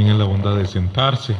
Tengan 0.00 0.18
la 0.18 0.24
bondad 0.24 0.56
de 0.56 0.66
sentarse. 0.66 1.36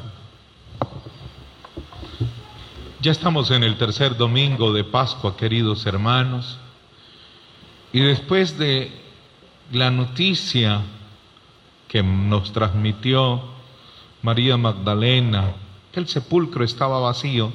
Ya 3.00 3.10
estamos 3.10 3.50
en 3.52 3.62
el 3.62 3.78
tercer 3.78 4.18
domingo 4.18 4.74
de 4.74 4.84
Pascua, 4.84 5.34
queridos 5.34 5.86
hermanos, 5.86 6.58
y 7.90 8.00
después 8.00 8.58
de 8.58 8.92
la 9.72 9.90
noticia 9.90 10.82
que 11.88 12.02
nos 12.02 12.52
transmitió 12.52 13.40
María 14.20 14.58
Magdalena, 14.58 15.54
que 15.90 16.00
el 16.00 16.06
sepulcro 16.06 16.62
estaba 16.62 17.00
vacío, 17.00 17.50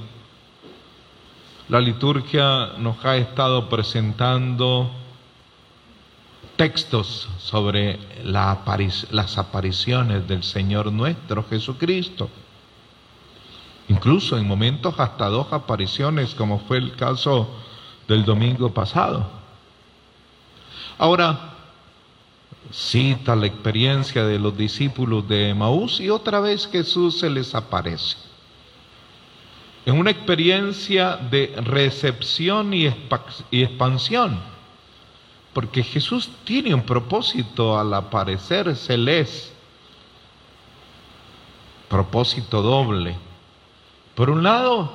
la 1.69 1.81
liturgia 1.81 2.71
nos 2.79 3.05
ha 3.05 3.15
estado 3.17 3.69
presentando 3.69 4.89
textos 6.55 7.27
sobre 7.37 7.99
las 8.23 9.37
apariciones 9.37 10.27
del 10.27 10.43
Señor 10.43 10.91
nuestro 10.91 11.43
Jesucristo. 11.43 12.29
Incluso 13.87 14.37
en 14.37 14.47
momentos 14.47 14.99
hasta 14.99 15.27
dos 15.27 15.51
apariciones, 15.51 16.33
como 16.33 16.59
fue 16.59 16.77
el 16.77 16.95
caso 16.95 17.49
del 18.07 18.25
domingo 18.25 18.73
pasado. 18.73 19.29
Ahora, 20.97 21.53
cita 22.71 23.35
la 23.35 23.45
experiencia 23.45 24.25
de 24.25 24.39
los 24.39 24.57
discípulos 24.57 25.27
de 25.27 25.53
Maús 25.53 25.99
y 25.99 26.09
otra 26.09 26.39
vez 26.39 26.67
Jesús 26.71 27.19
se 27.19 27.29
les 27.29 27.53
aparece. 27.53 28.17
En 29.85 29.99
una 29.99 30.09
experiencia 30.09 31.17
de 31.17 31.53
recepción 31.57 32.73
y 32.73 32.87
expansión 33.51 34.54
porque 35.55 35.83
Jesús 35.83 36.29
tiene 36.43 36.73
un 36.73 36.81
propósito 36.81 37.79
al 37.79 37.93
aparecerseles, 37.93 39.53
propósito 41.87 42.61
doble. 42.61 43.15
Por 44.15 44.29
un 44.29 44.43
lado, 44.43 44.91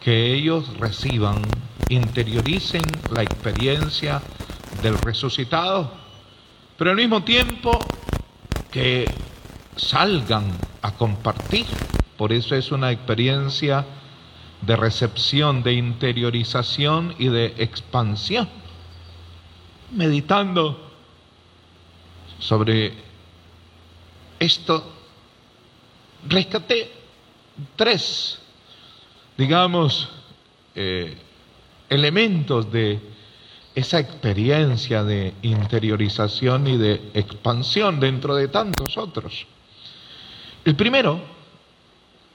que 0.00 0.32
ellos 0.32 0.78
reciban, 0.78 1.42
interioricen 1.88 2.84
la 3.12 3.24
experiencia 3.24 4.22
del 4.80 4.96
resucitado, 4.96 5.90
pero 6.78 6.90
al 6.90 6.96
mismo 6.96 7.24
tiempo 7.24 7.80
que 8.70 9.12
salgan 9.74 10.52
a 10.82 10.92
compartir. 10.92 11.66
Por 12.16 12.32
eso 12.32 12.54
es 12.54 12.70
una 12.70 12.92
experiencia 12.92 13.84
de 14.62 14.76
recepción, 14.76 15.64
de 15.64 15.72
interiorización 15.72 17.16
y 17.18 17.26
de 17.26 17.46
expansión 17.58 18.59
meditando 19.92 20.90
sobre 22.38 22.92
esto, 24.38 24.92
rescaté 26.28 26.90
tres, 27.76 28.38
digamos, 29.36 30.08
eh, 30.74 31.16
elementos 31.88 32.70
de 32.72 33.00
esa 33.74 33.98
experiencia 33.98 35.04
de 35.04 35.34
interiorización 35.42 36.66
y 36.66 36.76
de 36.76 37.10
expansión 37.14 38.00
dentro 38.00 38.34
de 38.34 38.48
tantos 38.48 38.96
otros. 38.96 39.46
El 40.64 40.74
primero 40.74 41.20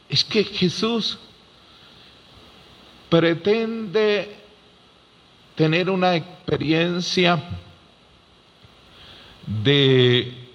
es 0.10 0.24
que 0.24 0.44
Jesús 0.44 1.18
pretende 3.10 4.45
tener 5.56 5.90
una 5.90 6.16
experiencia 6.16 7.42
de 9.46 10.50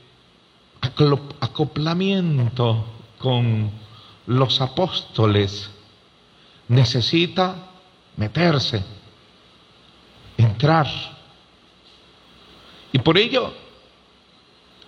acoplamiento 1.40 2.84
con 3.18 3.70
los 4.26 4.60
apóstoles, 4.60 5.70
necesita 6.68 7.56
meterse, 8.16 8.84
entrar. 10.36 10.86
Y 12.92 12.98
por 12.98 13.18
ello, 13.18 13.52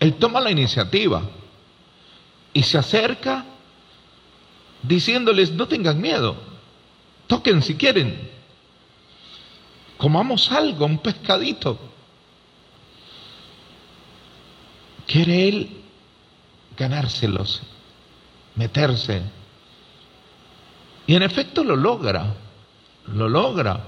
él 0.01 0.15
toma 0.15 0.41
la 0.41 0.51
iniciativa 0.51 1.23
y 2.53 2.63
se 2.63 2.79
acerca 2.79 3.45
diciéndoles, 4.83 5.53
no 5.53 5.69
tengan 5.69 6.01
miedo, 6.01 6.37
toquen 7.27 7.63
si 7.63 7.77
quieren, 7.77 8.32
comamos 10.03 10.51
algo, 10.51 10.85
un 10.85 10.99
pescadito. 10.99 11.79
Quiere 15.07 15.49
él 15.49 15.71
ganárselos, 16.77 17.63
meterse. 18.57 19.23
Y 21.07 21.15
en 21.15 21.23
efecto 21.23 21.63
lo 21.63 21.77
logra, 21.77 22.35
lo 23.15 23.29
logra. 23.29 23.81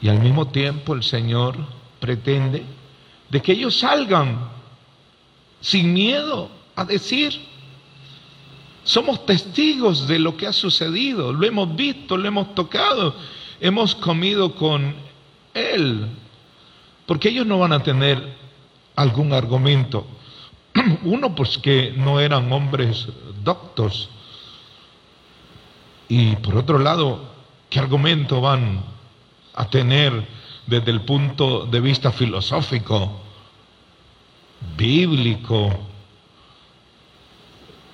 Y 0.00 0.08
al 0.08 0.18
mismo 0.18 0.48
tiempo 0.48 0.94
el 0.94 1.02
Señor 1.02 1.54
pretende 2.00 2.64
de 3.28 3.42
que 3.42 3.52
ellos 3.52 3.80
salgan 3.80 4.48
sin 5.60 5.92
miedo 5.92 6.48
a 6.74 6.86
decir, 6.86 7.38
somos 8.82 9.26
testigos 9.26 10.08
de 10.08 10.18
lo 10.18 10.38
que 10.38 10.46
ha 10.46 10.54
sucedido, 10.54 11.34
lo 11.34 11.46
hemos 11.46 11.76
visto, 11.76 12.16
lo 12.16 12.26
hemos 12.26 12.54
tocado 12.54 13.14
hemos 13.62 13.94
comido 13.94 14.56
con 14.56 14.92
Él, 15.54 16.08
porque 17.06 17.28
ellos 17.28 17.46
no 17.46 17.60
van 17.60 17.72
a 17.72 17.82
tener 17.82 18.36
algún 18.96 19.32
argumento. 19.32 20.04
Uno, 21.04 21.34
pues 21.34 21.58
que 21.58 21.94
no 21.96 22.18
eran 22.18 22.52
hombres 22.52 23.06
doctos. 23.44 24.10
Y 26.08 26.34
por 26.36 26.56
otro 26.56 26.80
lado, 26.80 27.24
¿qué 27.70 27.78
argumento 27.78 28.40
van 28.40 28.82
a 29.54 29.70
tener 29.70 30.26
desde 30.66 30.90
el 30.90 31.02
punto 31.02 31.64
de 31.64 31.80
vista 31.80 32.10
filosófico, 32.10 33.20
bíblico, 34.76 35.70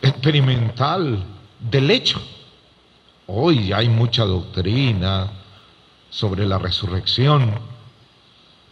experimental, 0.01 1.23
del 1.61 1.91
hecho? 1.91 2.23
Hoy 3.27 3.71
hay 3.75 3.91
mucha 3.91 4.25
doctrina, 4.25 5.38
sobre 6.11 6.47
la 6.47 6.59
resurrección, 6.59 7.53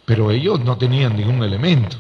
pero 0.05 0.31
ellos 0.31 0.61
no 0.61 0.77
tenían 0.79 1.17
ningún 1.17 1.43
elemento. 1.43 1.97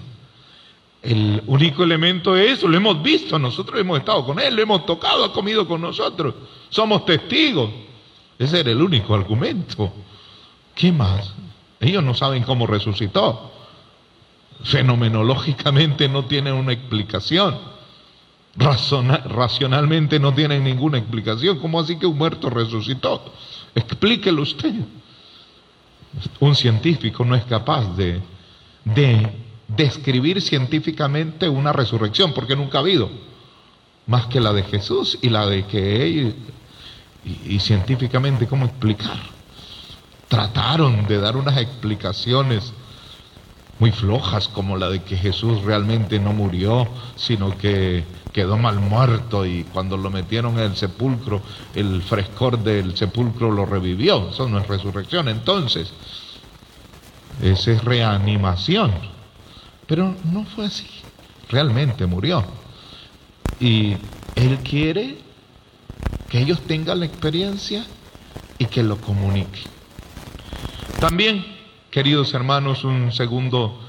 El 1.02 1.42
único 1.46 1.84
elemento 1.84 2.36
es 2.36 2.58
eso, 2.58 2.68
lo 2.68 2.76
hemos 2.76 3.02
visto, 3.02 3.38
nosotros 3.38 3.78
hemos 3.80 3.98
estado 3.98 4.24
con 4.24 4.40
Él, 4.40 4.56
lo 4.56 4.62
hemos 4.62 4.86
tocado, 4.86 5.24
ha 5.24 5.32
comido 5.32 5.66
con 5.66 5.80
nosotros, 5.80 6.34
somos 6.68 7.04
testigos. 7.04 7.70
Ese 8.38 8.60
era 8.60 8.70
el 8.70 8.82
único 8.82 9.14
argumento. 9.14 9.92
¿Qué 10.74 10.92
más? 10.92 11.32
Ellos 11.80 12.02
no 12.02 12.12
saben 12.14 12.42
cómo 12.42 12.66
resucitó. 12.66 13.52
Fenomenológicamente 14.62 16.08
no 16.08 16.24
tienen 16.24 16.54
una 16.54 16.72
explicación. 16.72 17.58
racionalmente 18.56 20.18
no 20.18 20.34
tienen 20.34 20.64
ninguna 20.64 20.98
explicación. 20.98 21.58
¿Cómo 21.60 21.80
así 21.80 21.98
que 21.98 22.06
un 22.06 22.18
muerto 22.18 22.50
resucitó? 22.50 23.32
Explíquelo 23.74 24.42
usted 24.42 24.74
un 26.40 26.54
científico 26.54 27.24
no 27.24 27.34
es 27.34 27.44
capaz 27.44 27.96
de, 27.96 28.20
describir 29.68 30.40
científicamente 30.40 31.48
una 31.48 31.72
resurrección, 31.72 32.32
porque 32.32 32.54
nunca 32.54 32.78
ha 32.78 32.82
habido, 32.82 33.10
más 34.06 34.26
que 34.26 34.40
la 34.40 34.52
de 34.52 34.62
Jesús 34.62 35.18
y 35.22 35.28
la 35.28 35.46
de 35.46 35.66
que 35.66 36.04
él, 36.04 36.36
y, 37.24 37.58
científicamente, 37.58 38.46
¿cómo 38.46 38.66
explicar? 38.66 39.18
Trataron 40.28 41.06
de 41.08 41.18
dar 41.18 41.36
unas 41.36 41.56
explicaciones 41.58 42.72
muy 43.80 43.90
flojas, 43.90 44.48
como 44.48 44.76
la 44.76 44.88
de 44.88 45.02
que 45.02 45.16
Jesús 45.16 45.62
realmente 45.62 46.20
no 46.20 46.32
murió, 46.32 46.86
sino 47.16 47.58
que 47.58 48.04
quedó 48.36 48.58
mal 48.58 48.78
muerto 48.80 49.46
y 49.46 49.64
cuando 49.64 49.96
lo 49.96 50.10
metieron 50.10 50.58
en 50.58 50.64
el 50.64 50.76
sepulcro, 50.76 51.40
el 51.74 52.02
frescor 52.02 52.58
del 52.58 52.94
sepulcro 52.94 53.50
lo 53.50 53.64
revivió. 53.64 54.28
Eso 54.28 54.46
no 54.46 54.58
es 54.58 54.68
resurrección. 54.68 55.30
Entonces, 55.30 55.90
esa 57.42 57.70
es 57.70 57.82
reanimación. 57.82 58.92
Pero 59.86 60.14
no 60.30 60.44
fue 60.44 60.66
así. 60.66 60.86
Realmente 61.48 62.04
murió. 62.04 62.44
Y 63.58 63.96
Él 64.34 64.58
quiere 64.62 65.16
que 66.28 66.38
ellos 66.38 66.60
tengan 66.60 67.00
la 67.00 67.06
experiencia 67.06 67.86
y 68.58 68.66
que 68.66 68.82
lo 68.82 68.98
comuniquen. 68.98 69.70
También, 71.00 71.42
queridos 71.90 72.34
hermanos, 72.34 72.84
un 72.84 73.12
segundo 73.12 73.80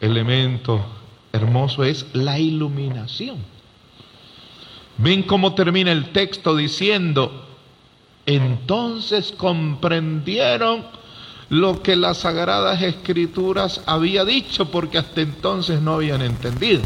elemento 0.00 0.84
hermoso 1.32 1.84
es 1.84 2.06
la 2.12 2.40
iluminación. 2.40 3.53
Ven 4.98 5.22
cómo 5.24 5.54
termina 5.54 5.90
el 5.92 6.12
texto 6.12 6.54
diciendo, 6.56 7.46
entonces 8.26 9.32
comprendieron 9.32 10.84
lo 11.48 11.82
que 11.82 11.96
las 11.96 12.18
sagradas 12.18 12.82
escrituras 12.82 13.82
había 13.86 14.24
dicho 14.24 14.70
porque 14.70 14.98
hasta 14.98 15.20
entonces 15.20 15.80
no 15.80 15.94
habían 15.94 16.22
entendido. 16.22 16.82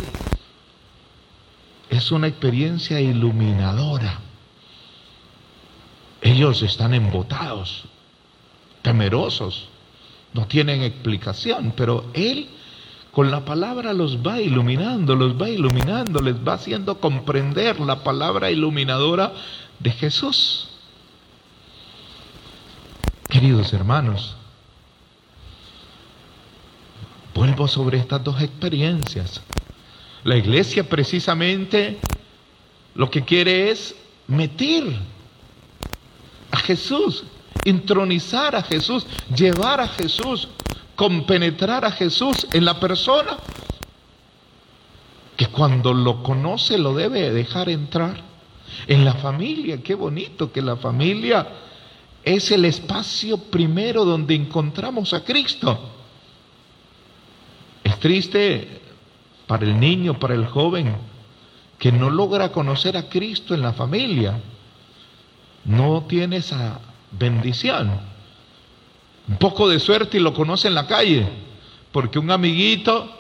es 1.91 2.13
una 2.13 2.27
experiencia 2.27 3.01
iluminadora. 3.01 4.21
Ellos 6.21 6.63
están 6.63 6.93
embotados, 6.93 7.85
temerosos, 8.83 9.69
no 10.35 10.47
tienen 10.47 10.83
explicación, 10.83 11.73
pero 11.77 12.11
Él 12.13 12.49
con 13.19 13.33
la 13.33 13.45
palabra 13.45 13.93
los 13.93 14.19
va 14.19 14.41
iluminando, 14.41 15.17
los 15.17 15.35
va 15.35 15.49
iluminando, 15.49 16.21
les 16.21 16.37
va 16.37 16.53
haciendo 16.53 17.01
comprender 17.01 17.81
la 17.81 18.05
palabra 18.05 18.49
iluminadora 18.49 19.33
de 19.81 19.91
Jesús. 19.91 20.69
Queridos 23.29 23.73
hermanos, 23.73 24.37
vuelvo 27.35 27.67
sobre 27.67 27.99
estas 27.99 28.23
dos 28.23 28.41
experiencias. 28.41 29.43
La 30.23 30.37
iglesia 30.37 30.89
precisamente 30.89 31.99
lo 32.95 33.11
que 33.11 33.25
quiere 33.25 33.73
es 33.73 33.97
meter 34.29 34.85
a 36.53 36.57
Jesús, 36.59 37.25
intronizar 37.65 38.55
a 38.55 38.63
Jesús, 38.63 39.05
llevar 39.35 39.81
a 39.81 39.89
Jesús, 39.89 40.47
compenetrar 40.99 41.85
a 41.85 41.93
Jesús 41.93 42.49
en 42.53 42.65
la 42.65 42.81
persona 42.81 43.37
que 45.37 45.47
cuando 45.47 45.95
lo 45.95 46.25
conoce 46.25 46.77
lo 46.77 46.93
debe 46.93 47.31
dejar 47.31 47.69
entrar. 47.69 48.21
En 48.89 49.05
la 49.05 49.15
familia, 49.15 49.81
qué 49.81 49.95
bonito 49.95 50.51
que 50.51 50.61
la 50.61 50.77
familia 50.77 51.47
es 52.25 52.51
el 52.51 52.65
espacio 52.65 53.39
primero 53.39 54.05
donde 54.05 54.35
encontramos 54.35 55.15
a 55.15 55.23
Cristo. 55.23 55.79
Es 57.85 58.01
triste 58.01 58.81
para 59.47 59.67
el 59.67 59.79
niño, 59.79 60.19
para 60.19 60.35
el 60.35 60.47
joven, 60.47 60.97
que 61.79 61.93
no 61.93 62.11
logra 62.11 62.51
conocer 62.51 62.97
a 62.97 63.09
Cristo 63.09 63.55
en 63.55 63.63
la 63.63 63.73
familia. 63.73 64.41
No 65.65 66.07
tiene 66.09 66.39
esa 66.39 66.81
bendición. 67.13 68.18
Un 69.29 69.37
poco 69.37 69.69
de 69.69 69.79
suerte 69.79 70.17
y 70.17 70.21
lo 70.21 70.33
conoce 70.33 70.69
en 70.69 70.75
la 70.75 70.87
calle, 70.87 71.29
porque 71.93 72.19
un 72.19 72.31
amiguito 72.31 73.11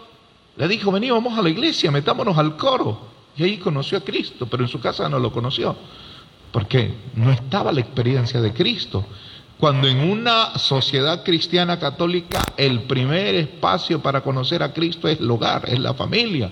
le 0.56 0.66
dijo, 0.66 0.90
vení, 0.90 1.10
vamos 1.10 1.38
a 1.38 1.43
la 1.43 1.50
iglesia, 1.50 1.90
metámonos 1.90 2.37
al 2.38 2.56
coro. 2.56 3.08
Y 3.37 3.44
ahí 3.44 3.58
conoció 3.58 3.99
a 3.99 4.00
Cristo, 4.00 4.46
pero 4.46 4.64
en 4.64 4.69
su 4.69 4.81
casa 4.81 5.08
no 5.08 5.19
lo 5.19 5.31
conoció, 5.31 5.76
porque 6.50 6.93
no 7.14 7.31
estaba 7.31 7.70
la 7.72 7.81
experiencia 7.81 8.40
de 8.40 8.52
Cristo. 8.52 9.05
Cuando 9.58 9.87
en 9.87 9.99
una 9.99 10.58
sociedad 10.58 11.25
cristiana 11.25 11.78
católica 11.78 12.43
el 12.56 12.82
primer 12.82 13.34
espacio 13.34 14.00
para 14.00 14.22
conocer 14.22 14.62
a 14.62 14.72
Cristo 14.72 15.08
es 15.08 15.20
el 15.20 15.31
hogar, 15.31 15.69
es 15.69 15.78
la 15.78 15.94
familia. 15.94 16.50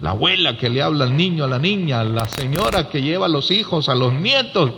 La 0.00 0.10
abuela 0.10 0.56
que 0.56 0.68
le 0.68 0.82
habla 0.82 1.04
al 1.04 1.16
niño, 1.16 1.44
a 1.44 1.48
la 1.48 1.58
niña, 1.58 2.04
la 2.04 2.28
señora 2.28 2.88
que 2.88 3.02
lleva 3.02 3.26
a 3.26 3.28
los 3.28 3.50
hijos, 3.50 3.88
a 3.88 3.94
los 3.94 4.12
nietos, 4.12 4.70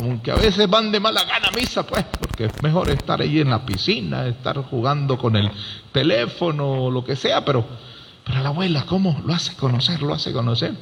aunque 0.00 0.30
a 0.30 0.36
veces 0.36 0.68
van 0.68 0.90
de 0.90 1.00
mala 1.00 1.24
gana 1.24 1.48
a 1.48 1.50
misa, 1.52 1.86
pues, 1.86 2.04
porque 2.18 2.46
es 2.46 2.62
mejor 2.62 2.90
estar 2.90 3.20
ahí 3.20 3.40
en 3.40 3.50
la 3.50 3.64
piscina, 3.64 4.26
estar 4.26 4.56
jugando 4.58 5.16
con 5.16 5.36
el 5.36 5.50
teléfono 5.92 6.84
o 6.84 6.90
lo 6.90 7.04
que 7.04 7.16
sea, 7.16 7.44
pero, 7.44 7.64
pero 8.24 8.40
la 8.40 8.48
abuela, 8.48 8.84
¿cómo 8.86 9.20
lo 9.24 9.34
hace 9.34 9.54
conocer? 9.54 10.02
Lo 10.02 10.14
hace 10.14 10.32
conocer. 10.32 10.74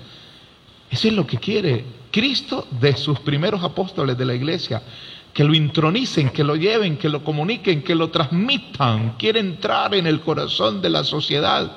Eso 0.90 1.08
es 1.08 1.14
lo 1.14 1.26
que 1.26 1.38
quiere 1.38 1.84
Cristo 2.10 2.66
de 2.70 2.96
sus 2.96 3.20
primeros 3.20 3.62
apóstoles 3.64 4.16
de 4.16 4.24
la 4.24 4.34
iglesia 4.34 4.82
que 5.32 5.44
lo 5.44 5.54
intronicen, 5.54 6.28
que 6.28 6.44
lo 6.44 6.56
lleven, 6.56 6.98
que 6.98 7.08
lo 7.08 7.24
comuniquen, 7.24 7.82
que 7.82 7.94
lo 7.94 8.10
transmitan. 8.10 9.16
Quiere 9.16 9.40
entrar 9.40 9.94
en 9.94 10.06
el 10.06 10.20
corazón 10.20 10.82
de 10.82 10.90
la 10.90 11.04
sociedad. 11.04 11.72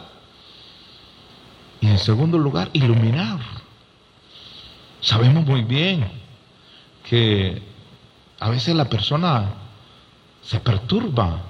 Y 1.80 1.88
en 1.88 1.98
segundo 1.98 2.38
lugar, 2.38 2.70
iluminar. 2.74 3.40
Sabemos 5.00 5.46
muy 5.46 5.62
bien 5.62 6.25
que 7.10 7.62
a 8.40 8.50
veces 8.50 8.76
la 8.76 8.86
persona 8.86 9.54
se 10.42 10.60
perturba 10.60 11.42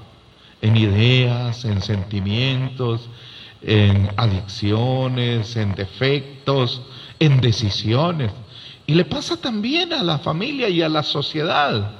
en 0.61 0.77
ideas, 0.77 1.65
en 1.65 1.81
sentimientos, 1.81 3.09
en 3.61 4.09
adicciones, 4.17 5.55
en 5.55 5.75
defectos, 5.75 6.81
en 7.19 7.41
decisiones. 7.41 8.31
Y 8.87 8.93
le 8.93 9.05
pasa 9.05 9.37
también 9.37 9.93
a 9.93 10.03
la 10.03 10.19
familia 10.19 10.69
y 10.69 10.81
a 10.81 10.89
la 10.89 11.03
sociedad. 11.03 11.91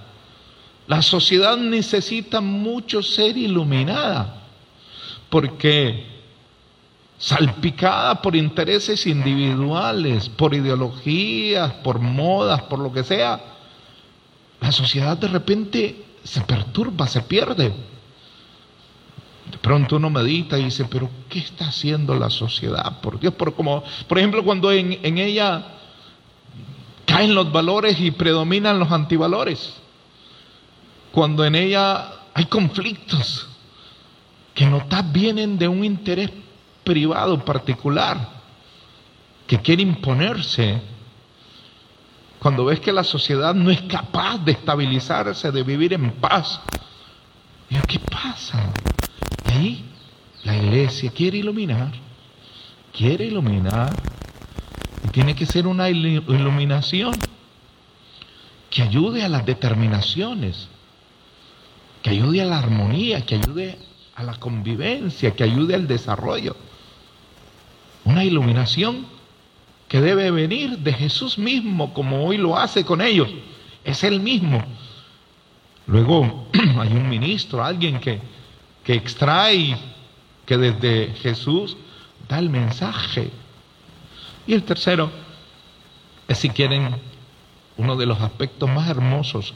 La 0.87 1.01
sociedad 1.01 1.57
necesita 1.57 2.41
mucho 2.41 3.01
ser 3.01 3.37
iluminada, 3.37 4.43
porque 5.29 6.14
salpicada 7.25 8.21
por 8.21 8.35
intereses 8.35 9.07
individuales, 9.07 10.29
por 10.29 10.53
ideologías, 10.53 11.71
por 11.83 11.97
modas, 11.97 12.61
por 12.63 12.77
lo 12.77 12.93
que 12.93 13.03
sea, 13.03 13.41
la 14.61 14.71
sociedad 14.71 15.17
de 15.17 15.29
repente 15.29 16.05
se 16.23 16.41
perturba, 16.41 17.07
se 17.07 17.23
pierde. 17.23 17.73
De 19.49 19.57
pronto 19.59 19.95
uno 19.95 20.11
medita 20.11 20.59
y 20.59 20.65
dice, 20.65 20.85
pero 20.85 21.09
¿qué 21.27 21.39
está 21.39 21.69
haciendo 21.69 22.13
la 22.13 22.29
sociedad? 22.29 23.01
Por 23.01 23.19
Dios, 23.19 23.33
por 23.33 23.55
por 23.55 24.17
ejemplo, 24.19 24.43
cuando 24.43 24.71
en, 24.71 24.99
en 25.01 25.17
ella 25.17 25.65
caen 27.07 27.33
los 27.33 27.51
valores 27.51 27.99
y 27.99 28.11
predominan 28.11 28.77
los 28.77 28.91
antivalores. 28.91 29.73
Cuando 31.11 31.43
en 31.43 31.55
ella 31.55 32.07
hay 32.35 32.45
conflictos 32.45 33.47
que 34.53 34.67
notas 34.67 35.11
vienen 35.11 35.57
de 35.57 35.67
un 35.67 35.83
interés 35.83 36.29
privado 36.85 37.43
particular 37.43 38.29
que 39.45 39.59
quiere 39.59 39.81
imponerse. 39.81 40.81
Cuando 42.39 42.65
ves 42.65 42.79
que 42.79 42.93
la 42.93 43.03
sociedad 43.03 43.53
no 43.53 43.71
es 43.71 43.81
capaz 43.81 44.37
de 44.37 44.53
estabilizarse, 44.53 45.51
de 45.51 45.63
vivir 45.63 45.93
en 45.93 46.11
paz. 46.11 46.61
¿Qué 47.87 47.99
pasa? 47.99 48.71
Y 49.47 49.51
ahí 49.51 49.85
la 50.43 50.55
iglesia 50.55 51.11
quiere 51.11 51.39
iluminar, 51.39 51.91
quiere 52.93 53.25
iluminar 53.25 53.93
y 55.03 55.07
tiene 55.09 55.35
que 55.35 55.45
ser 55.45 55.65
una 55.65 55.89
iluminación 55.89 57.15
que 58.69 58.83
ayude 58.83 59.23
a 59.23 59.29
las 59.29 59.45
determinaciones, 59.45 60.67
que 62.03 62.11
ayude 62.11 62.41
a 62.41 62.45
la 62.45 62.59
armonía, 62.59 63.25
que 63.25 63.35
ayude 63.35 63.79
a 64.15 64.23
la 64.23 64.35
convivencia, 64.35 65.31
que 65.31 65.43
ayude 65.43 65.75
al 65.75 65.87
desarrollo. 65.87 66.55
Una 68.05 68.23
iluminación 68.23 69.05
que 69.87 69.99
debe 69.99 70.31
venir 70.31 70.79
de 70.79 70.93
Jesús 70.93 71.37
mismo, 71.37 71.93
como 71.93 72.25
hoy 72.25 72.37
lo 72.37 72.57
hace 72.57 72.85
con 72.85 73.01
ellos. 73.01 73.29
Es 73.83 74.03
Él 74.03 74.19
mismo. 74.19 74.63
Luego 75.87 76.47
hay 76.79 76.93
un 76.93 77.09
ministro, 77.09 77.63
alguien 77.63 77.99
que, 77.99 78.21
que 78.83 78.93
extrae, 78.93 79.77
que 80.45 80.57
desde 80.57 81.13
Jesús 81.15 81.75
da 82.27 82.39
el 82.39 82.49
mensaje 82.49 83.31
y 84.47 84.53
el 84.53 84.63
tercero 84.63 85.11
es, 86.27 86.37
si 86.37 86.49
quieren, 86.49 86.95
uno 87.77 87.95
de 87.95 88.05
los 88.05 88.21
aspectos 88.21 88.69
más 88.69 88.89
hermosos 88.89 89.53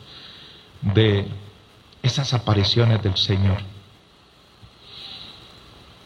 de 0.82 1.28
esas 2.02 2.34
apariciones 2.34 3.02
del 3.02 3.16
Señor. 3.16 3.62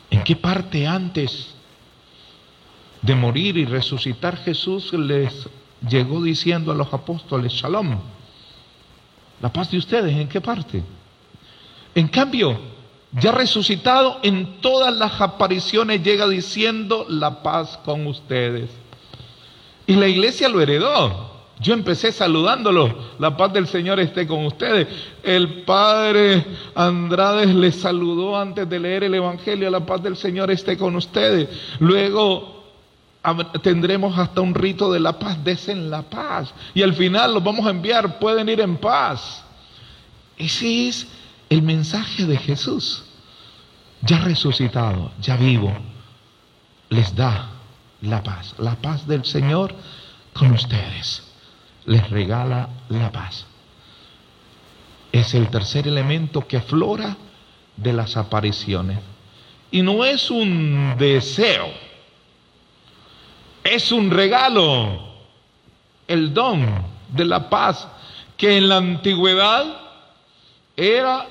¿En 0.10 0.24
qué 0.24 0.36
parte 0.36 0.86
antes 0.86 1.56
de 3.03 3.15
morir 3.15 3.57
y 3.57 3.65
resucitar 3.65 4.38
Jesús 4.38 4.93
les 4.93 5.48
llegó 5.88 6.24
diciendo 6.24 6.72
a 6.72 6.75
los 6.75 6.91
apóstoles, 6.93 7.51
Shalom, 7.51 8.00
la 9.41 9.51
paz 9.51 9.69
de 9.69 9.77
ustedes, 9.77 10.15
¿en 10.15 10.27
qué 10.29 10.39
parte? 10.39 10.81
En 11.93 12.07
cambio, 12.07 12.57
ya 13.12 13.31
resucitado, 13.31 14.19
en 14.24 14.62
todas 14.62 14.95
las 14.95 15.19
apariciones 15.19 16.01
llega 16.01 16.27
diciendo 16.27 17.05
la 17.10 17.43
paz 17.43 17.77
con 17.83 18.07
ustedes. 18.07 18.72
Y 19.86 19.95
la 19.95 20.07
iglesia 20.07 20.48
lo 20.48 20.62
heredó. 20.62 21.31
Yo 21.60 21.74
empecé 21.74 22.12
saludándolo. 22.12 22.98
La 23.19 23.38
paz 23.38 23.53
del 23.53 23.67
Señor 23.67 24.00
esté 24.00 24.25
con 24.25 24.45
ustedes. 24.45 24.88
El 25.22 25.63
padre 25.63 26.43
Andrades 26.74 27.53
les 27.53 27.75
saludó 27.75 28.38
antes 28.38 28.67
de 28.67 28.79
leer 28.79 29.03
el 29.03 29.13
Evangelio. 29.13 29.69
La 29.69 29.86
paz 29.86 30.01
del 30.01 30.15
Señor 30.15 30.50
esté 30.50 30.77
con 30.77 30.95
ustedes. 30.95 31.50
Luego 31.79 32.62
tendremos 33.62 34.18
hasta 34.18 34.42
un 34.42 34.53
rito 34.53 34.92
de 34.92 35.00
la 35.00 35.18
paz. 35.18 35.44
Desen 35.44 35.89
la 35.89 36.01
paz. 36.01 36.53
Y 36.74 36.82
al 36.82 36.94
final 36.94 37.34
los 37.34 37.44
vamos 37.44 37.65
a 37.65 37.70
enviar. 37.70 38.20
Pueden 38.20 38.50
ir 38.50 38.62
en 38.62 38.77
paz. 38.77 39.44
Ese 40.38 40.88
es 40.88 41.08
el 41.50 41.62
mensaje 41.62 42.25
de 42.25 42.38
Jesús, 42.38 43.03
ya 44.01 44.20
resucitado, 44.20 45.12
ya 45.22 45.38
vivo, 45.38 45.72
les 46.89 47.15
da 47.15 47.50
la 48.01 48.24
paz. 48.24 48.56
La 48.58 48.75
paz 48.75 49.08
del 49.08 49.24
Señor 49.24 49.74
con 50.34 50.51
ustedes. 50.51 51.24
Les 51.86 52.10
regala 52.10 52.70
la 52.89 53.12
paz. 53.12 53.46
Es 55.12 55.34
el 55.36 55.50
tercer 55.50 55.88
elemento 55.88 56.48
que 56.48 56.58
aflora 56.58 57.15
de 57.77 57.94
las 57.94 58.18
apariciones. 58.18 59.00
Y 59.70 59.82
no 59.82 60.06
es 60.06 60.32
un 60.32 60.96
deseo, 60.98 61.68
es 63.63 63.91
un 63.91 64.12
regalo, 64.12 65.13
el 66.08 66.34
don 66.34 66.67
de 67.10 67.25
la 67.25 67.50
paz, 67.50 67.88
que 68.38 68.58
en 68.58 68.70
la 68.70 68.77
antigüedad 68.77 69.65
era 70.75 71.27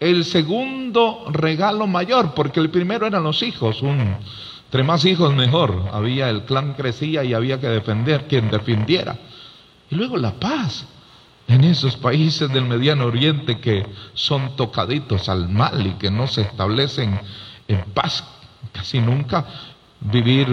el 0.00 0.24
segundo 0.24 1.26
regalo 1.30 1.86
mayor, 1.86 2.34
porque 2.34 2.60
el 2.60 2.70
primero 2.70 3.06
eran 3.06 3.22
los 3.22 3.42
hijos, 3.42 3.82
un, 3.82 4.16
entre 4.64 4.82
más 4.82 5.04
hijos 5.04 5.34
mejor, 5.34 5.90
había 5.92 6.28
el 6.30 6.44
clan 6.44 6.74
crecía 6.74 7.22
y 7.22 7.34
había 7.34 7.60
que 7.60 7.68
defender 7.68 8.26
quien 8.26 8.50
defendiera. 8.50 9.16
Y 9.90 9.94
luego 9.94 10.16
la 10.16 10.32
paz 10.32 10.86
en 11.46 11.64
esos 11.64 11.96
países 11.96 12.50
del 12.52 12.64
Mediano 12.64 13.04
Oriente 13.04 13.60
que 13.60 13.86
son 14.14 14.56
tocaditos 14.56 15.28
al 15.28 15.48
mal 15.48 15.86
y 15.86 15.92
que 15.92 16.10
no 16.10 16.26
se 16.26 16.42
establecen 16.42 17.20
en 17.68 17.84
paz 17.92 18.24
casi 18.72 19.00
nunca, 19.00 19.44
vivir 20.00 20.48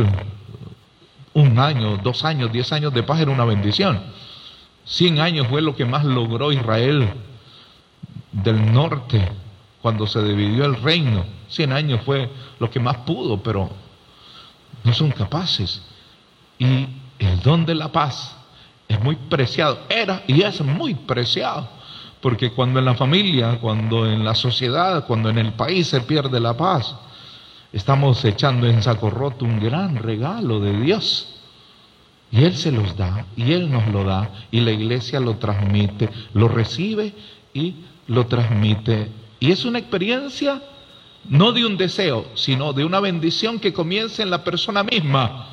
un 1.39 1.57
año, 1.59 1.97
dos 1.97 2.23
años, 2.25 2.51
diez 2.51 2.71
años 2.71 2.93
de 2.93 3.03
paz 3.03 3.19
era 3.21 3.31
una 3.31 3.45
bendición. 3.45 4.01
Cien 4.85 5.19
años 5.19 5.47
fue 5.47 5.61
lo 5.61 5.75
que 5.75 5.85
más 5.85 6.03
logró 6.03 6.51
Israel 6.51 7.09
del 8.31 8.71
norte 8.71 9.27
cuando 9.81 10.07
se 10.07 10.23
dividió 10.23 10.65
el 10.65 10.81
reino. 10.81 11.25
Cien 11.47 11.71
años 11.71 12.01
fue 12.05 12.29
lo 12.59 12.69
que 12.69 12.79
más 12.79 12.97
pudo, 12.97 13.41
pero 13.41 13.69
no 14.83 14.93
son 14.93 15.11
capaces. 15.11 15.81
Y 16.57 16.87
el 17.19 17.41
don 17.41 17.65
de 17.65 17.75
la 17.75 17.91
paz 17.91 18.35
es 18.87 18.99
muy 19.01 19.15
preciado, 19.15 19.79
era 19.89 20.23
y 20.27 20.41
es 20.41 20.61
muy 20.61 20.95
preciado, 20.95 21.69
porque 22.21 22.51
cuando 22.51 22.79
en 22.79 22.85
la 22.85 22.95
familia, 22.95 23.59
cuando 23.61 24.07
en 24.07 24.25
la 24.25 24.33
sociedad, 24.33 25.05
cuando 25.05 25.29
en 25.29 25.37
el 25.37 25.53
país 25.53 25.87
se 25.87 26.01
pierde 26.01 26.39
la 26.39 26.57
paz, 26.57 26.95
estamos 27.71 28.23
echando 28.25 28.67
en 28.67 28.81
saco 28.81 29.09
roto 29.09 29.45
un 29.45 29.59
gran 29.59 29.97
regalo 29.97 30.59
de 30.59 30.79
Dios. 30.79 31.35
Y 32.31 32.43
Él 32.43 32.55
se 32.55 32.71
los 32.71 32.95
da, 32.95 33.25
y 33.35 33.53
Él 33.53 33.71
nos 33.71 33.87
lo 33.87 34.03
da, 34.03 34.29
y 34.51 34.59
la 34.59 34.71
iglesia 34.71 35.19
lo 35.19 35.37
transmite, 35.37 36.09
lo 36.33 36.47
recibe 36.47 37.13
y 37.53 37.75
lo 38.07 38.27
transmite. 38.27 39.09
Y 39.39 39.51
es 39.51 39.65
una 39.65 39.79
experiencia 39.79 40.61
no 41.25 41.51
de 41.51 41.65
un 41.65 41.77
deseo, 41.77 42.27
sino 42.35 42.73
de 42.73 42.85
una 42.85 42.99
bendición 42.99 43.59
que 43.59 43.73
comienza 43.73 44.23
en 44.23 44.29
la 44.29 44.43
persona 44.43 44.83
misma. 44.83 45.47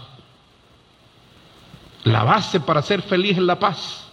La 2.05 2.23
base 2.23 2.61
para 2.61 2.83
ser 2.83 3.03
feliz 3.03 3.33
es 3.33 3.43
la 3.43 3.59
paz. 3.59 4.05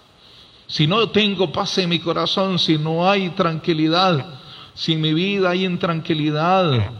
Si 0.67 0.87
no 0.87 1.09
tengo 1.09 1.51
paz 1.51 1.77
en 1.77 1.89
mi 1.89 1.99
corazón, 1.99 2.57
si 2.57 2.77
no 2.77 3.07
hay 3.07 3.29
tranquilidad, 3.31 4.39
si 4.73 4.93
en 4.93 5.01
mi 5.01 5.13
vida 5.13 5.51
hay 5.51 5.65
intranquilidad, 5.65 6.91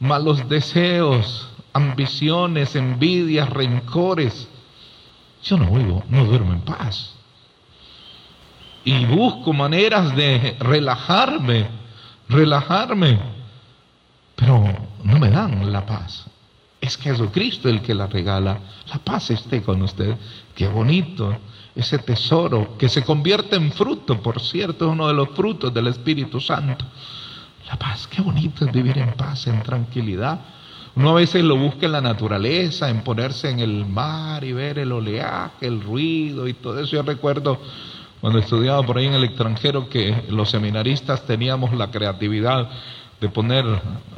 malos 0.00 0.48
deseos, 0.48 1.48
ambiciones, 1.72 2.76
envidias, 2.76 3.48
rencores, 3.50 4.48
yo 5.42 5.56
no 5.56 5.70
vivo, 5.70 6.02
no 6.08 6.24
duermo 6.24 6.52
en 6.52 6.60
paz. 6.60 7.14
Y 8.84 9.04
busco 9.06 9.52
maneras 9.52 10.14
de 10.16 10.56
relajarme, 10.60 11.66
relajarme, 12.28 13.18
pero 14.34 14.64
no 15.04 15.18
me 15.18 15.30
dan 15.30 15.70
la 15.72 15.84
paz. 15.84 16.26
Es 16.80 16.96
Jesucristo 16.96 17.68
el 17.68 17.82
que 17.82 17.94
la 17.94 18.06
regala. 18.06 18.58
La 18.86 18.98
paz 18.98 19.30
esté 19.30 19.62
con 19.62 19.82
usted. 19.82 20.16
Qué 20.54 20.68
bonito 20.68 21.36
ese 21.74 21.98
tesoro 21.98 22.76
que 22.78 22.88
se 22.88 23.04
convierte 23.04 23.56
en 23.56 23.72
fruto, 23.72 24.20
por 24.20 24.40
cierto, 24.40 24.86
es 24.86 24.90
uno 24.90 25.06
de 25.06 25.14
los 25.14 25.28
frutos 25.30 25.72
del 25.72 25.88
Espíritu 25.88 26.40
Santo. 26.40 26.84
La 27.68 27.76
paz, 27.76 28.06
qué 28.06 28.22
bonito 28.22 28.64
es 28.64 28.72
vivir 28.72 28.98
en 28.98 29.12
paz, 29.12 29.46
en 29.46 29.62
tranquilidad. 29.62 30.40
Uno 30.96 31.10
a 31.10 31.14
veces 31.14 31.44
lo 31.44 31.56
busca 31.56 31.86
en 31.86 31.92
la 31.92 32.00
naturaleza, 32.00 32.88
en 32.88 33.02
ponerse 33.02 33.50
en 33.50 33.60
el 33.60 33.86
mar 33.86 34.42
y 34.42 34.52
ver 34.52 34.78
el 34.78 34.90
oleaje, 34.90 35.66
el 35.66 35.82
ruido 35.82 36.48
y 36.48 36.54
todo 36.54 36.80
eso. 36.80 36.96
Yo 36.96 37.02
recuerdo 37.02 37.60
cuando 38.20 38.38
estudiaba 38.38 38.82
por 38.82 38.98
ahí 38.98 39.06
en 39.06 39.14
el 39.14 39.24
extranjero 39.24 39.88
que 39.88 40.24
los 40.30 40.50
seminaristas 40.50 41.24
teníamos 41.26 41.72
la 41.74 41.90
creatividad 41.90 42.68
de 43.20 43.28
poner 43.28 43.64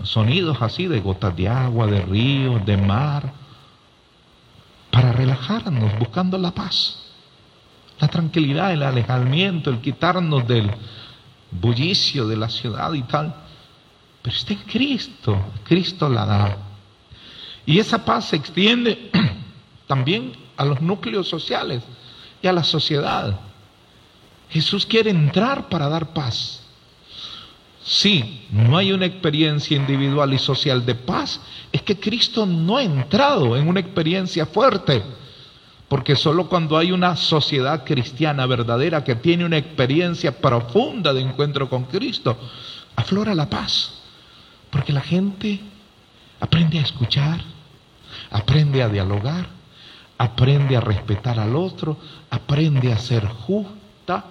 sonidos 0.05 0.59
así 0.61 0.87
de 0.87 1.01
gotas 1.01 1.37
de 1.37 1.49
agua, 1.49 1.87
de 1.87 2.03
ríos, 2.03 2.65
de 2.65 2.77
mar, 2.77 3.33
para 4.91 5.13
relajarnos, 5.13 5.99
buscando 5.99 6.39
la 6.39 6.51
paz, 6.51 7.03
la 7.99 8.09
tranquilidad, 8.09 8.73
el 8.73 8.83
alejamiento, 8.83 9.71
el 9.71 9.81
quitarnos 9.81 10.47
del 10.47 10.71
bullicio 11.51 12.27
de 12.27 12.37
la 12.37 12.49
ciudad 12.49 12.93
y 12.93 13.03
tal. 13.03 13.35
Pero 14.23 14.37
está 14.37 14.53
en 14.53 14.61
Cristo, 14.61 15.39
Cristo 15.65 16.09
la 16.09 16.27
da. 16.27 16.57
Y 17.67 17.79
esa 17.79 18.05
paz 18.05 18.29
se 18.29 18.37
extiende 18.37 19.11
también 19.87 20.33
a 20.57 20.65
los 20.65 20.81
núcleos 20.81 21.29
sociales 21.29 21.83
y 22.43 22.47
a 22.47 22.53
la 22.53 22.65
sociedad. 22.65 23.39
Jesús 24.51 24.85
quiere 24.85 25.11
entrar 25.11 25.69
para 25.69 25.89
dar 25.89 26.13
paz. 26.13 26.61
Si 27.83 28.47
no 28.51 28.77
hay 28.77 28.93
una 28.93 29.07
experiencia 29.07 29.77
individual 29.77 30.33
y 30.35 30.39
social 30.39 30.85
de 30.85 30.95
paz, 30.95 31.41
es 31.73 31.83
que 31.83 31.99
Cristo 31.99 32.45
no 32.45 32.77
ha 32.77 32.83
entrado 32.83 33.57
en 33.57 33.69
una 33.69 33.81
experiencia 33.81 34.47
fuerte. 34.47 35.03
Porque 35.91 36.15
solo 36.15 36.49
cuando 36.49 36.79
hay 36.79 36.93
una 36.93 37.17
sociedad 37.17 37.83
cristiana 37.85 38.47
verdadera 38.47 39.03
que 39.03 39.17
tiene 39.17 39.45
una 39.45 39.57
experiencia 39.57 40.39
profunda 40.39 41.13
de 41.13 41.21
encuentro 41.21 41.69
con 41.69 41.83
Cristo, 41.87 42.39
aflora 42.95 43.35
la 43.35 43.51
paz. 43.51 44.01
Porque 44.71 44.93
la 44.93 45.01
gente 45.01 45.59
aprende 46.39 46.79
a 46.79 46.83
escuchar, 46.83 47.41
aprende 48.31 48.85
a 48.85 48.89
dialogar, 48.89 49.49
aprende 50.17 50.77
a 50.77 50.81
respetar 50.81 51.41
al 51.41 51.57
otro, 51.57 51.97
aprende 52.31 52.93
a 52.93 52.99
ser 52.99 53.27
justa, 53.27 54.27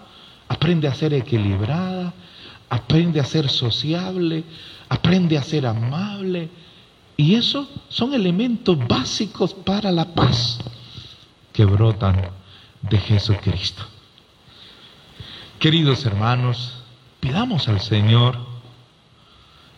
aprende 0.48 0.88
a 0.88 0.96
ser 0.96 1.14
equilibrada, 1.14 2.14
aprende 2.70 3.20
a 3.20 3.26
ser 3.26 3.50
sociable, 3.50 4.46
aprende 4.88 5.38
a 5.38 5.44
ser 5.44 5.66
amable. 5.66 6.50
Y 7.18 7.36
eso 7.36 7.68
son 7.90 8.14
elementos 8.14 8.78
básicos 8.88 9.54
para 9.54 9.92
la 9.92 10.06
paz 10.06 10.58
que 11.60 11.66
brotan 11.66 12.30
de 12.84 12.98
Jesucristo. 13.00 13.84
Queridos 15.60 16.06
hermanos, 16.06 16.86
pidamos 17.20 17.68
al 17.68 17.82
Señor 17.82 18.38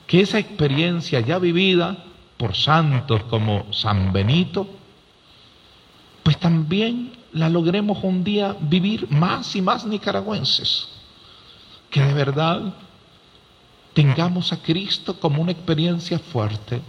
que 0.06 0.22
esa 0.22 0.38
experiencia 0.38 1.22
ya 1.22 1.40
vivida 1.40 2.06
por 2.38 2.56
santos 2.56 3.24
como 3.24 3.74
San 3.74 4.14
Benito, 4.14 4.70
pues 6.22 6.38
también 6.38 7.14
la 7.34 7.50
logremos 7.50 8.04
un 8.04 8.24
día 8.24 8.56
vivir 8.62 9.10
más 9.10 9.56
y 9.56 9.64
más 9.64 9.84
nicaragüenses 9.84 10.88
que 11.90 12.04
de 12.04 12.14
verdad 12.14 12.76
tengamos 13.96 14.54
a 14.54 14.62
Cristo 14.62 15.20
como 15.20 15.42
una 15.42 15.52
experiencia 15.52 16.20
fuerte, 16.20 16.80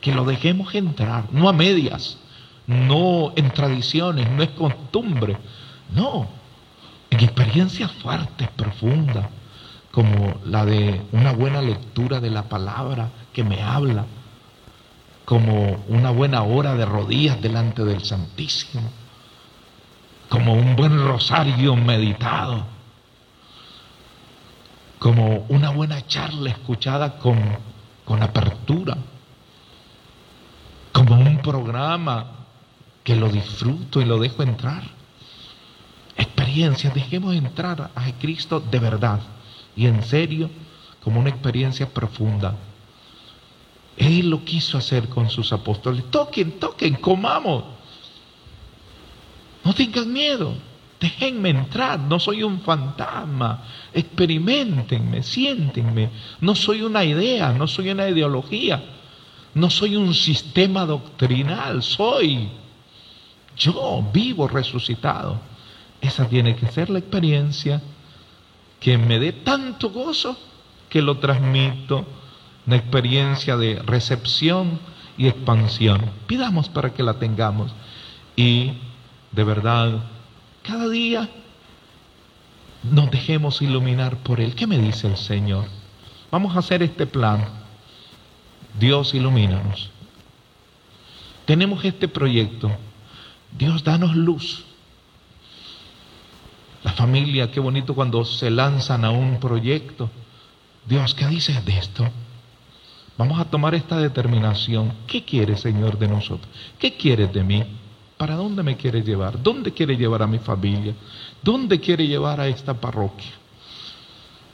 que 0.00 0.14
lo 0.14 0.24
dejemos 0.24 0.74
entrar, 0.74 1.30
no 1.32 1.50
a 1.50 1.52
medias, 1.52 2.16
no 2.66 3.32
en 3.36 3.50
tradiciones, 3.50 4.30
no 4.30 4.42
es 4.42 4.50
costumbre, 4.50 5.36
no, 5.92 6.28
en 7.10 7.20
experiencias 7.20 7.90
fuertes, 7.92 8.48
profundas, 8.56 9.26
como 9.90 10.40
la 10.46 10.64
de 10.64 11.02
una 11.12 11.32
buena 11.32 11.60
lectura 11.60 12.20
de 12.20 12.30
la 12.30 12.44
palabra 12.44 13.10
que 13.32 13.44
me 13.44 13.62
habla, 13.62 14.06
como 15.24 15.84
una 15.88 16.10
buena 16.10 16.42
hora 16.42 16.74
de 16.74 16.86
rodillas 16.86 17.40
delante 17.40 17.84
del 17.84 18.02
Santísimo, 18.04 18.90
como 20.28 20.54
un 20.54 20.76
buen 20.76 20.98
rosario 21.06 21.76
meditado 21.76 22.64
como 25.02 25.46
una 25.48 25.70
buena 25.70 26.06
charla 26.06 26.50
escuchada 26.50 27.18
con, 27.18 27.36
con 28.04 28.22
apertura, 28.22 28.96
como 30.92 31.16
un 31.16 31.38
programa 31.38 32.41
que 33.02 33.16
lo 33.16 33.28
disfruto 33.28 34.00
y 34.00 34.04
lo 34.04 34.18
dejo 34.18 34.42
entrar. 34.42 34.82
Experiencias, 36.16 36.94
dejemos 36.94 37.34
entrar 37.34 37.90
a 37.94 38.12
Cristo 38.18 38.60
de 38.60 38.78
verdad 38.78 39.20
y 39.74 39.86
en 39.86 40.02
serio, 40.02 40.50
como 41.02 41.20
una 41.20 41.30
experiencia 41.30 41.88
profunda. 41.88 42.54
Él 43.96 44.30
lo 44.30 44.44
quiso 44.44 44.78
hacer 44.78 45.08
con 45.08 45.28
sus 45.30 45.52
apóstoles. 45.52 46.10
Toquen, 46.10 46.58
toquen, 46.58 46.94
comamos. 46.94 47.64
No 49.64 49.74
tengan 49.74 50.12
miedo. 50.12 50.54
Déjenme 51.00 51.50
entrar, 51.50 51.98
no 51.98 52.20
soy 52.20 52.42
un 52.42 52.60
fantasma. 52.60 53.64
Experimentenme, 53.92 55.22
siéntenme. 55.22 56.10
No 56.40 56.54
soy 56.54 56.82
una 56.82 57.04
idea, 57.04 57.52
no 57.52 57.66
soy 57.66 57.90
una 57.90 58.08
ideología. 58.08 58.82
No 59.54 59.68
soy 59.68 59.96
un 59.96 60.14
sistema 60.14 60.86
doctrinal, 60.86 61.82
soy 61.82 62.48
yo 63.56 64.04
vivo 64.12 64.48
resucitado. 64.48 65.40
Esa 66.00 66.28
tiene 66.28 66.56
que 66.56 66.66
ser 66.66 66.90
la 66.90 66.98
experiencia 66.98 67.80
que 68.80 68.98
me 68.98 69.18
dé 69.18 69.32
tanto 69.32 69.90
gozo 69.90 70.36
que 70.88 71.00
lo 71.00 71.18
transmito, 71.18 72.04
una 72.66 72.76
experiencia 72.76 73.56
de 73.56 73.80
recepción 73.82 74.80
y 75.16 75.28
expansión. 75.28 76.10
Pidamos 76.26 76.68
para 76.68 76.92
que 76.92 77.02
la 77.02 77.14
tengamos. 77.14 77.72
y 78.34 78.72
de 79.32 79.44
verdad 79.44 80.02
cada 80.62 80.88
día 80.88 81.28
nos 82.82 83.10
dejemos 83.10 83.62
iluminar 83.62 84.16
por 84.18 84.40
Él. 84.40 84.54
¿Qué 84.54 84.66
me 84.66 84.78
dice 84.78 85.06
el 85.06 85.16
Señor? 85.16 85.66
Vamos 86.30 86.54
a 86.56 86.60
hacer 86.60 86.82
este 86.82 87.06
plan. 87.06 87.44
Dios 88.78 89.14
ilumínanos. 89.14 89.90
Tenemos 91.44 91.84
este 91.84 92.08
proyecto. 92.08 92.70
Dios, 93.56 93.84
danos 93.84 94.16
luz. 94.16 94.64
La 96.82 96.92
familia, 96.92 97.50
qué 97.50 97.60
bonito 97.60 97.94
cuando 97.94 98.24
se 98.24 98.50
lanzan 98.50 99.04
a 99.04 99.10
un 99.10 99.38
proyecto. 99.38 100.10
Dios, 100.86 101.14
¿qué 101.14 101.26
dices 101.26 101.64
de 101.64 101.78
esto? 101.78 102.08
Vamos 103.16 103.38
a 103.38 103.44
tomar 103.44 103.74
esta 103.74 103.98
determinación. 103.98 104.92
¿Qué 105.06 105.24
quieres, 105.24 105.60
Señor, 105.60 105.98
de 105.98 106.08
nosotros? 106.08 106.48
¿Qué 106.78 106.96
quieres 106.96 107.32
de 107.32 107.44
mí? 107.44 107.62
¿Para 108.16 108.36
dónde 108.36 108.62
me 108.62 108.76
quieres 108.76 109.04
llevar? 109.04 109.40
¿Dónde 109.42 109.72
quiere 109.72 109.96
llevar 109.96 110.22
a 110.22 110.26
mi 110.26 110.38
familia? 110.38 110.94
¿Dónde 111.42 111.78
quiere 111.78 112.06
llevar 112.06 112.40
a 112.40 112.48
esta 112.48 112.74
parroquia? 112.74 113.30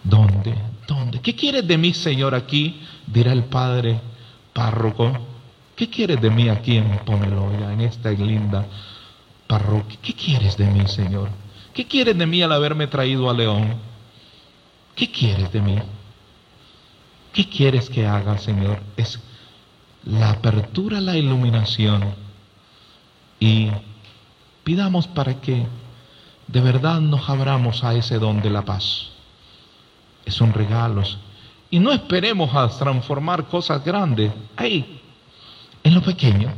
¿Dónde? 0.02 0.54
¿Dónde? 0.86 1.20
¿Qué 1.20 1.34
quieres 1.34 1.66
de 1.66 1.78
mí, 1.78 1.94
Señor, 1.94 2.34
aquí? 2.34 2.80
Dirá 3.06 3.32
el 3.32 3.44
Padre 3.44 4.00
párroco. 4.52 5.12
¿Qué 5.78 5.88
quieres 5.88 6.20
de 6.20 6.28
mí 6.28 6.48
aquí 6.48 6.76
en 6.76 6.98
Pomeloya, 7.04 7.72
en 7.72 7.82
esta 7.82 8.10
linda 8.10 8.66
parroquia? 9.46 9.96
¿Qué 10.02 10.12
quieres 10.12 10.56
de 10.56 10.66
mí, 10.66 10.88
Señor? 10.88 11.28
¿Qué 11.72 11.86
quieres 11.86 12.18
de 12.18 12.26
mí 12.26 12.42
al 12.42 12.50
haberme 12.50 12.88
traído 12.88 13.30
a 13.30 13.32
León? 13.32 13.76
¿Qué 14.96 15.08
quieres 15.08 15.52
de 15.52 15.60
mí? 15.60 15.78
¿Qué 17.32 17.48
quieres 17.48 17.88
que 17.88 18.04
haga, 18.04 18.38
Señor? 18.38 18.80
Es 18.96 19.20
la 20.02 20.30
apertura, 20.30 21.00
la 21.00 21.16
iluminación. 21.16 22.12
Y 23.38 23.68
pidamos 24.64 25.06
para 25.06 25.40
que 25.40 25.64
de 26.48 26.60
verdad 26.60 27.00
nos 27.00 27.28
abramos 27.30 27.84
a 27.84 27.94
ese 27.94 28.18
don 28.18 28.42
de 28.42 28.50
la 28.50 28.62
paz. 28.62 29.10
Es 30.24 30.40
un 30.40 30.52
regalo. 30.52 31.04
Y 31.70 31.78
no 31.78 31.92
esperemos 31.92 32.52
a 32.52 32.68
transformar 32.68 33.46
cosas 33.46 33.84
grandes 33.84 34.32
ahí, 34.56 35.02
en 35.84 35.94
lo 35.94 36.02
pequeño. 36.02 36.52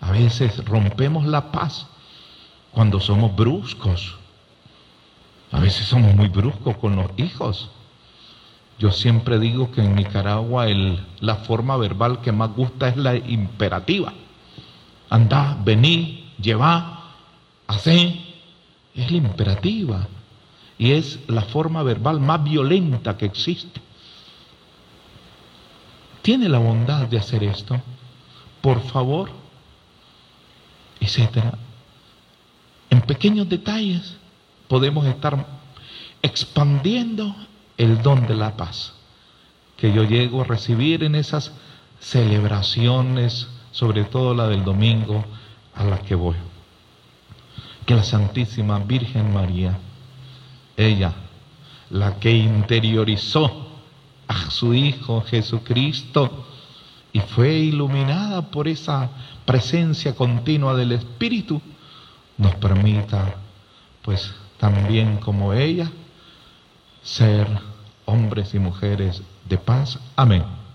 A 0.00 0.10
veces 0.10 0.64
rompemos 0.64 1.26
la 1.26 1.50
paz 1.52 1.86
cuando 2.72 3.00
somos 3.00 3.34
bruscos. 3.34 4.16
A 5.52 5.60
veces 5.60 5.86
somos 5.86 6.14
muy 6.14 6.28
bruscos 6.28 6.76
con 6.76 6.96
los 6.96 7.10
hijos. 7.16 7.70
Yo 8.78 8.92
siempre 8.92 9.38
digo 9.38 9.70
que 9.70 9.82
en 9.82 9.94
Nicaragua 9.94 10.66
la 11.20 11.36
forma 11.36 11.76
verbal 11.76 12.20
que 12.20 12.32
más 12.32 12.54
gusta 12.54 12.88
es 12.88 12.96
la 12.96 13.16
imperativa. 13.16 14.12
Anda, 15.08 15.56
vení, 15.64 16.32
lleva, 16.40 17.14
hacé. 17.66 18.20
Es 18.94 19.10
la 19.10 19.16
imperativa. 19.16 20.06
Y 20.78 20.92
es 20.92 21.20
la 21.28 21.42
forma 21.42 21.82
verbal 21.82 22.20
más 22.20 22.44
violenta 22.44 23.16
que 23.16 23.24
existe. 23.24 23.80
Tiene 26.20 26.48
la 26.48 26.58
bondad 26.58 27.06
de 27.06 27.18
hacer 27.18 27.44
esto. 27.44 27.80
Por 28.66 28.80
favor, 28.80 29.30
etcétera. 30.98 31.56
En 32.90 33.00
pequeños 33.00 33.48
detalles 33.48 34.16
podemos 34.66 35.06
estar 35.06 35.46
expandiendo 36.20 37.32
el 37.78 38.02
don 38.02 38.26
de 38.26 38.34
la 38.34 38.56
paz 38.56 38.92
que 39.76 39.92
yo 39.92 40.02
llego 40.02 40.40
a 40.40 40.46
recibir 40.46 41.04
en 41.04 41.14
esas 41.14 41.52
celebraciones, 42.00 43.46
sobre 43.70 44.02
todo 44.02 44.34
la 44.34 44.48
del 44.48 44.64
domingo 44.64 45.24
a 45.72 45.84
la 45.84 45.98
que 46.00 46.16
voy. 46.16 46.34
Que 47.86 47.94
la 47.94 48.02
Santísima 48.02 48.80
Virgen 48.80 49.32
María, 49.32 49.78
ella, 50.76 51.12
la 51.90 52.18
que 52.18 52.32
interiorizó 52.32 53.68
a 54.26 54.50
su 54.50 54.74
Hijo 54.74 55.20
Jesucristo 55.20 56.55
y 57.16 57.20
fue 57.20 57.54
iluminada 57.54 58.42
por 58.42 58.68
esa 58.68 59.08
presencia 59.46 60.14
continua 60.14 60.74
del 60.74 60.92
Espíritu, 60.92 61.62
nos 62.36 62.54
permita, 62.56 63.36
pues 64.02 64.34
también 64.58 65.16
como 65.16 65.54
ella, 65.54 65.90
ser 67.02 67.48
hombres 68.04 68.52
y 68.52 68.58
mujeres 68.58 69.22
de 69.48 69.56
paz. 69.56 69.98
Amén. 70.14 70.65